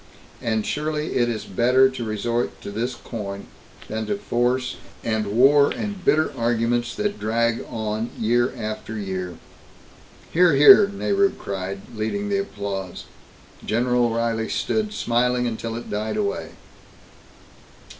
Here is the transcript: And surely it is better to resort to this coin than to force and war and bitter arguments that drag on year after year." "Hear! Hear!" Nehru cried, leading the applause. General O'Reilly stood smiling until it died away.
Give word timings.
And 0.41 0.65
surely 0.65 1.17
it 1.17 1.29
is 1.29 1.43
better 1.45 1.87
to 1.87 2.03
resort 2.03 2.59
to 2.63 2.71
this 2.71 2.95
coin 2.95 3.45
than 3.87 4.07
to 4.07 4.17
force 4.17 4.77
and 5.03 5.27
war 5.27 5.69
and 5.69 6.03
bitter 6.03 6.33
arguments 6.35 6.95
that 6.95 7.19
drag 7.19 7.63
on 7.69 8.09
year 8.17 8.51
after 8.57 8.97
year." 8.97 9.35
"Hear! 10.33 10.55
Hear!" 10.55 10.87
Nehru 10.87 11.29
cried, 11.33 11.81
leading 11.95 12.29
the 12.29 12.39
applause. 12.41 13.03
General 13.63 14.05
O'Reilly 14.05 14.49
stood 14.49 14.91
smiling 14.91 15.45
until 15.45 15.75
it 15.75 15.91
died 15.91 16.17
away. 16.17 16.49